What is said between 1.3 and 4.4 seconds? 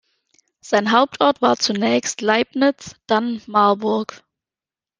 war zunächst Leibnitz, dann Marburg.